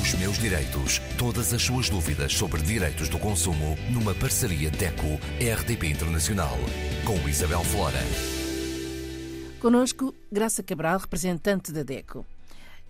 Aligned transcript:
Os 0.00 0.14
meus 0.14 0.38
direitos. 0.38 1.00
Todas 1.18 1.52
as 1.52 1.62
suas 1.62 1.90
dúvidas 1.90 2.32
sobre 2.32 2.62
direitos 2.62 3.10
do 3.10 3.18
consumo 3.18 3.76
numa 3.90 4.14
parceria 4.14 4.70
DECO-RDP 4.70 5.86
Internacional. 5.86 6.56
Com 7.04 7.28
Isabel 7.28 7.62
Flora. 7.62 7.98
Conosco, 9.60 10.14
Graça 10.32 10.62
Cabral, 10.62 10.98
representante 10.98 11.70
da 11.70 11.82
DECO. 11.82 12.24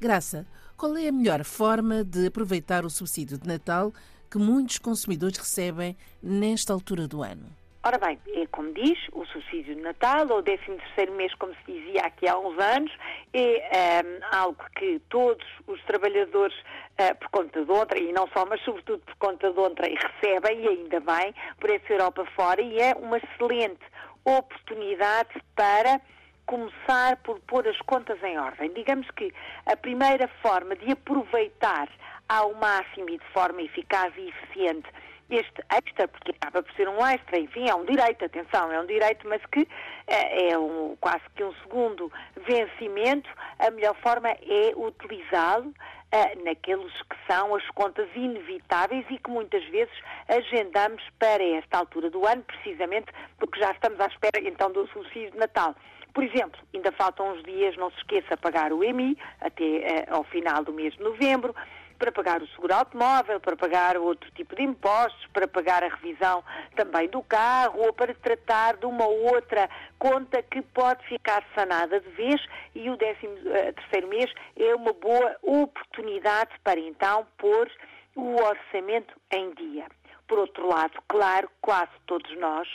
Graça, 0.01 0.47
qual 0.77 0.97
é 0.97 1.09
a 1.09 1.13
melhor 1.13 1.43
forma 1.43 2.05
de 2.05 2.29
aproveitar 2.29 2.85
o 2.85 2.91
subsídio 2.91 3.37
de 3.37 3.49
Natal 3.49 3.93
que 4.31 4.39
muitos 4.39 4.79
consumidores 4.79 5.39
recebem 5.39 5.97
nesta 6.23 6.73
altura 6.73 7.09
do 7.09 7.21
ano? 7.21 7.62
Ora 7.85 7.99
bem, 7.99 8.17
é 8.37 8.47
como 8.47 8.73
diz, 8.73 8.97
o 9.11 9.27
subsídio 9.27 9.75
de 9.75 9.81
Natal, 9.81 10.29
ou 10.31 10.41
13 10.41 10.63
terceiro 10.67 11.15
mês, 11.15 11.35
como 11.35 11.53
se 11.53 11.73
dizia 11.73 12.03
aqui 12.03 12.29
há 12.29 12.39
uns 12.39 12.57
anos, 12.57 12.93
é 13.35 14.05
um, 14.05 14.37
algo 14.37 14.65
que 14.77 15.01
todos 15.09 15.45
os 15.67 15.83
trabalhadores, 15.83 16.57
uh, 16.61 17.17
por 17.19 17.29
conta 17.31 17.65
de 17.65 17.71
outra, 17.73 17.99
e 17.99 18.13
não 18.13 18.29
só, 18.29 18.47
mas 18.47 18.61
sobretudo 18.63 19.01
por 19.01 19.17
conta 19.17 19.51
de 19.51 19.59
outra, 19.59 19.89
recebem, 19.89 20.61
e 20.61 20.69
ainda 20.69 21.01
bem, 21.01 21.35
por 21.59 21.71
essa 21.71 21.93
Europa 21.93 22.25
fora, 22.37 22.63
e 22.63 22.79
é 22.79 22.95
uma 22.95 23.19
excelente 23.19 23.83
oportunidade 24.25 25.43
para 25.57 26.01
começar 26.47 27.17
por 27.25 27.41
pôr 27.41 27.67
as 27.67 27.81
contas 27.81 28.23
em 28.23 28.39
ordem. 28.39 28.73
Digamos 28.75 29.11
que 29.11 29.35
a 29.67 29.77
primeira 29.77 30.29
forma 30.41 30.77
de 30.77 30.93
aproveitar 30.93 31.89
ao 32.29 32.55
máximo 32.55 33.11
e 33.11 33.19
de 33.19 33.27
forma 33.33 33.61
eficaz 33.61 34.13
e 34.17 34.29
eficiente 34.29 34.89
este 35.35 35.63
extra, 35.71 36.07
porque 36.09 36.33
acaba 36.33 36.63
por 36.63 36.73
ser 36.75 36.89
um 36.89 37.05
extra, 37.07 37.39
enfim, 37.39 37.69
é 37.69 37.75
um 37.75 37.85
direito, 37.85 38.25
atenção, 38.25 38.71
é 38.71 38.81
um 38.81 38.87
direito, 38.87 39.27
mas 39.29 39.45
que 39.47 39.67
é, 40.07 40.51
é 40.51 40.59
um, 40.59 40.97
quase 41.01 41.23
que 41.35 41.43
um 41.43 41.53
segundo 41.63 42.13
vencimento, 42.47 43.29
a 43.59 43.71
melhor 43.71 43.95
forma 44.03 44.29
é 44.29 44.73
utilizá-lo 44.77 45.69
uh, 45.69 46.45
naqueles 46.45 46.93
que 47.03 47.17
são 47.27 47.55
as 47.55 47.67
contas 47.71 48.09
inevitáveis 48.15 49.05
e 49.11 49.19
que 49.19 49.31
muitas 49.31 49.65
vezes 49.65 49.95
agendamos 50.29 51.03
para 51.19 51.43
esta 51.43 51.79
altura 51.79 52.11
do 52.11 52.27
ano, 52.27 52.43
precisamente 52.43 53.07
porque 53.39 53.59
já 53.59 53.71
estamos 53.73 53.99
à 54.01 54.07
espera 54.07 54.41
então 54.47 54.71
do 54.71 54.87
subsídio 54.89 55.33
de 55.33 55.39
Natal. 55.39 55.75
Por 56.13 56.23
exemplo, 56.25 56.61
ainda 56.75 56.93
faltam 56.93 57.33
uns 57.33 57.43
dias, 57.43 57.75
não 57.79 57.91
se 57.91 57.97
esqueça, 57.97 58.37
pagar 58.37 58.71
o 58.71 58.85
EMI 58.85 59.17
até 59.41 59.65
uh, 59.65 60.17
ao 60.17 60.25
final 60.25 60.63
do 60.63 60.73
mês 60.73 60.93
de 60.95 61.03
novembro 61.03 61.55
para 62.03 62.11
pagar 62.11 62.43
o 62.43 62.49
seguro 62.49 62.75
automóvel, 62.75 63.39
para 63.39 63.57
pagar 63.57 63.97
outro 63.97 64.29
tipo 64.33 64.57
de 64.57 64.63
impostos, 64.65 65.25
para 65.33 65.47
pagar 65.47 65.85
a 65.85 65.89
revisão 65.89 66.43
também 66.75 67.09
do 67.09 67.23
carro 67.23 67.81
ou 67.81 67.93
para 67.93 68.13
tratar 68.13 68.77
de 68.77 68.87
uma 68.87 69.07
outra 69.07 69.71
conta 70.01 70.43
que 70.43 70.61
pode 70.63 71.07
ficar 71.07 71.45
sanada 71.55 72.01
de 72.01 72.09
vez 72.09 72.45
e 72.75 72.91
o 72.91 72.97
13 72.97 73.19
eh, 73.47 73.73
terceiro 73.73 74.09
mês 74.09 74.29
é 74.57 74.75
uma 74.75 74.93
boa 74.93 75.37
oportunidade 75.43 76.51
para 76.65 76.81
então 76.81 77.25
pôr 77.39 77.71
o 78.17 78.35
orçamento 78.35 79.15
em 79.31 79.55
dia. 79.55 79.87
Por 80.27 80.41
outro 80.41 80.67
lado, 80.67 81.01
claro, 81.07 81.49
quase 81.61 81.93
todos 82.07 82.37
nós 82.37 82.67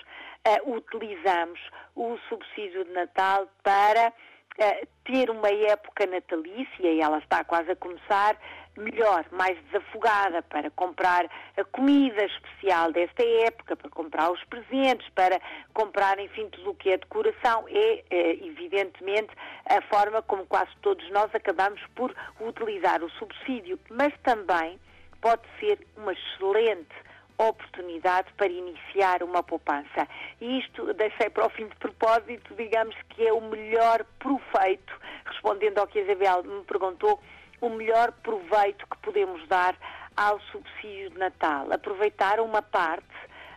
uh, 0.48 0.74
utilizamos 0.74 1.60
o 1.98 2.18
subsídio 2.30 2.86
de 2.86 2.92
Natal 2.92 3.46
para 3.62 4.14
uh, 4.60 4.88
ter 5.04 5.30
uma 5.30 5.50
época 5.50 6.06
natalícia, 6.06 6.92
e 6.92 7.00
ela 7.00 7.20
está 7.20 7.44
quase 7.44 7.72
a 7.72 7.76
começar, 7.76 8.38
melhor, 8.78 9.26
mais 9.32 9.58
desafogada 9.66 10.42
para 10.44 10.70
comprar 10.72 11.26
a 11.58 11.64
comida 11.64 12.24
especial 12.26 12.92
desta 12.92 13.24
época, 13.24 13.76
para 13.76 13.90
comprar 13.90 14.32
os 14.32 14.44
presentes, 14.46 15.08
para 15.10 15.40
comprar, 15.74 16.20
enfim, 16.20 16.48
tudo 16.50 16.72
o 16.72 16.76
que 16.76 16.92
é 16.92 16.98
decoração, 16.98 17.66
é, 17.68 18.04
é 18.10 18.46
evidentemente 18.46 19.30
a 19.66 19.82
forma 19.84 20.22
como 20.22 20.46
quase 20.46 20.72
todos 20.82 21.10
nós 21.12 21.34
acabamos 21.34 21.82
por 21.96 22.16
utilizar 22.40 23.04
o 23.04 23.10
subsídio, 23.12 23.80
mas 23.90 24.14
também 24.24 24.80
pode 25.22 25.42
ser 25.60 25.80
uma 25.98 26.14
excelente 26.14 27.07
oportunidade 27.38 28.32
para 28.34 28.48
iniciar 28.48 29.22
uma 29.22 29.44
poupança. 29.44 30.08
E 30.42 30.60
isto 30.60 30.94
deixei 30.94 31.30
para 31.30 31.46
o 31.46 31.50
fim 31.50 31.68
de 31.68 31.76
propósito, 31.76 32.56
digamos 32.56 32.96
que 33.10 33.28
é 33.28 33.32
o 33.32 33.42
melhor 33.42 34.04
proveito, 34.20 34.94
respondendo 35.26 35.78
ao 35.78 35.88
que 35.88 36.00
a 36.00 36.02
Isabel 36.04 36.44
me 36.44 36.64
perguntou, 36.64 37.20
o 37.62 37.70
melhor 37.70 38.12
proveito 38.24 38.86
que 38.88 38.98
podemos 38.98 39.48
dar 39.48 39.76
ao 40.16 40.40
subsídio 40.52 41.12
de 41.12 41.18
Natal. 41.18 41.72
Aproveitar 41.72 42.40
uma 42.40 42.62
parte, 42.62 43.06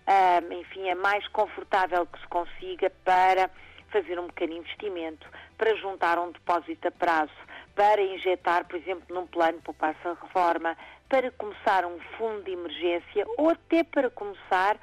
um, 0.07 0.53
enfim, 0.53 0.91
a 0.91 0.95
mais 0.95 1.27
confortável 1.29 2.07
que 2.07 2.21
se 2.21 2.27
consiga 2.29 2.91
para 3.05 3.51
fazer 3.91 4.19
um 4.19 4.27
pequeno 4.29 4.55
investimento, 4.55 5.27
para 5.57 5.75
juntar 5.77 6.19
um 6.19 6.31
depósito 6.31 6.89
a 6.89 6.91
prazo, 6.91 7.33
para 7.75 8.01
injetar, 8.01 8.67
por 8.67 8.77
exemplo, 8.77 9.05
num 9.15 9.27
plano 9.27 9.61
poupança 9.63 10.17
reforma, 10.23 10.77
para 11.11 11.31
começar 11.33 11.85
um 11.85 11.99
fundo 12.17 12.45
de 12.45 12.53
emergência 12.53 13.27
ou 13.37 13.51
até 13.51 13.83
para 13.83 14.09
começar 14.09 14.79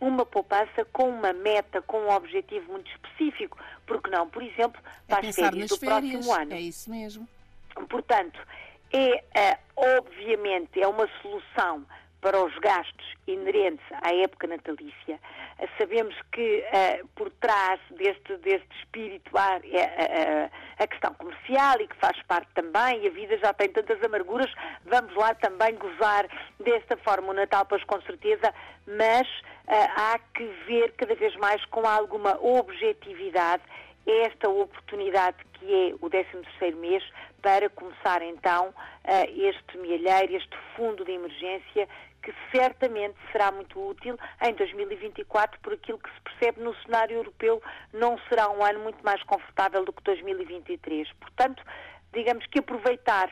uma 0.00 0.24
poupança 0.24 0.84
com 0.92 1.10
uma 1.10 1.32
meta, 1.32 1.82
com 1.82 1.98
um 1.98 2.10
objetivo 2.10 2.72
muito 2.72 2.90
específico, 2.90 3.58
porque 3.84 4.08
não, 4.08 4.28
por 4.28 4.42
exemplo, 4.42 4.80
para 5.06 5.26
é 5.26 5.28
as 5.28 5.34
férias 5.36 5.68
do 5.68 5.76
férias, 5.76 6.12
próximo 6.12 6.32
ano. 6.32 6.54
É 6.54 6.60
isso 6.60 6.88
mesmo. 6.88 7.28
Portanto, 7.88 8.40
é, 8.92 9.24
é 9.34 9.58
obviamente, 9.76 10.80
é 10.80 10.86
uma 10.86 11.08
solução 11.20 11.84
para 12.22 12.40
os 12.40 12.56
gastos 12.60 13.04
inerentes 13.26 13.84
à 14.00 14.14
época 14.14 14.46
natalícia. 14.46 15.18
Eh, 15.58 15.68
sabemos 15.76 16.14
que 16.32 16.64
uh, 16.64 17.06
por 17.16 17.28
trás 17.32 17.80
deste, 17.90 18.36
deste 18.38 18.68
espírito 18.78 19.36
há 19.36 19.56
uh, 19.56 20.50
a 20.78 20.86
questão 20.86 21.12
comercial 21.14 21.80
e 21.80 21.88
que 21.88 21.96
faz 21.96 22.16
parte 22.22 22.48
também, 22.54 23.02
e 23.02 23.08
a 23.08 23.10
vida 23.10 23.36
já 23.38 23.52
tem 23.52 23.68
tantas 23.68 24.00
amarguras, 24.04 24.50
vamos 24.86 25.12
lá 25.16 25.34
também 25.34 25.74
gozar 25.74 26.26
desta 26.60 26.96
forma 26.98 27.30
o 27.30 27.34
Natal, 27.34 27.66
pois 27.66 27.82
com 27.84 28.00
certeza, 28.02 28.54
mas 28.86 29.26
há 29.68 30.18
que 30.34 30.44
ver 30.66 30.92
cada 30.96 31.14
vez 31.14 31.34
mais 31.36 31.64
com 31.66 31.86
alguma 31.86 32.38
objetividade 32.40 33.62
esta 34.06 34.48
oportunidade 34.48 35.36
que 35.54 35.90
é 35.90 35.94
o 35.94 36.10
13º 36.10 36.76
mês 36.76 37.04
para 37.40 37.68
começar 37.70 38.22
então 38.22 38.74
este 39.28 39.78
milheiro, 39.78 40.36
este 40.36 40.56
fundo 40.76 41.04
de 41.04 41.12
emergência 41.12 41.88
que 42.22 42.32
certamente 42.54 43.16
será 43.32 43.50
muito 43.50 43.80
útil 43.84 44.16
em 44.40 44.54
2024, 44.54 45.58
por 45.60 45.72
aquilo 45.72 45.98
que 45.98 46.08
se 46.08 46.20
percebe 46.20 46.60
no 46.60 46.72
cenário 46.82 47.16
europeu, 47.16 47.60
não 47.92 48.16
será 48.28 48.48
um 48.48 48.64
ano 48.64 48.78
muito 48.78 49.04
mais 49.04 49.20
confortável 49.24 49.84
do 49.84 49.92
que 49.92 50.02
2023. 50.04 51.12
Portanto, 51.14 51.64
digamos 52.12 52.46
que 52.46 52.60
aproveitar 52.60 53.28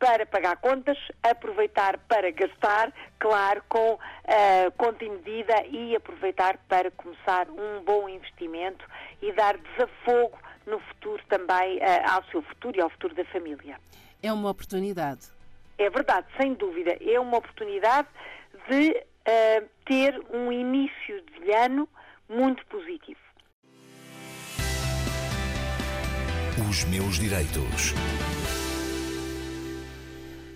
para 0.00 0.24
pagar 0.24 0.56
contas, 0.56 0.96
aproveitar 1.22 1.98
para 2.08 2.30
gastar, 2.32 2.90
claro, 3.18 3.62
com 3.68 3.92
uh, 3.92 3.98
conta 4.78 5.04
e 5.04 5.10
medida 5.10 5.66
e 5.66 5.94
aproveitar 5.94 6.56
para 6.66 6.90
começar 6.90 7.46
um 7.50 7.84
bom 7.84 8.08
investimento 8.08 8.84
e 9.20 9.30
dar 9.32 9.58
desafogo 9.58 10.38
no 10.66 10.80
futuro 10.80 11.22
também 11.28 11.76
uh, 11.78 12.12
ao 12.12 12.24
seu 12.30 12.40
futuro 12.42 12.78
e 12.78 12.80
ao 12.80 12.88
futuro 12.88 13.14
da 13.14 13.24
família. 13.26 13.78
É 14.22 14.32
uma 14.32 14.48
oportunidade. 14.48 15.28
É 15.78 15.90
verdade, 15.90 16.26
sem 16.40 16.54
dúvida. 16.54 16.96
É 17.00 17.20
uma 17.20 17.36
oportunidade 17.36 18.08
de 18.68 18.90
uh, 18.92 19.68
ter 19.84 20.18
um 20.32 20.50
início 20.50 21.22
de 21.22 21.52
ano 21.52 21.86
muito 22.26 22.64
positivo. 22.66 23.20
Os 26.70 26.84
meus 26.84 27.18
direitos. 27.18 27.94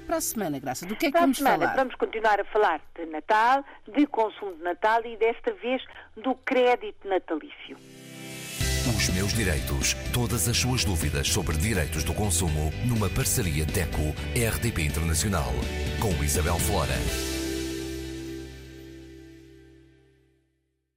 Para 0.07 0.17
a 0.17 0.21
semana, 0.21 0.59
Graça, 0.59 0.87
do 0.87 0.95
que 0.97 1.07
é 1.07 1.09
que 1.09 1.13
Para 1.13 1.23
vamos 1.23 1.39
a 1.39 1.43
semana, 1.43 1.59
falar? 1.59 1.77
Vamos 1.77 1.95
continuar 1.97 2.41
a 2.41 2.45
falar 2.45 2.81
de 2.95 3.07
Natal, 3.07 3.65
de 3.89 4.07
consumo 4.07 4.55
de 4.55 4.63
Natal 4.63 5.05
e 5.05 5.17
desta 5.17 5.53
vez 5.55 5.83
do 6.17 6.35
crédito 6.35 7.09
natalício. 7.09 7.77
Os 8.87 9.09
meus 9.09 9.33
direitos. 9.33 9.95
Todas 10.13 10.47
as 10.47 10.59
suas 10.59 10.85
dúvidas 10.85 11.29
sobre 11.29 11.57
direitos 11.57 12.05
do 12.05 12.13
consumo 12.13 12.71
numa 12.87 13.09
parceria 13.09 13.65
DECO-RDP 13.65 14.83
Internacional. 14.83 15.53
Com 16.01 16.23
Isabel 16.23 16.59
Flora. 16.59 17.34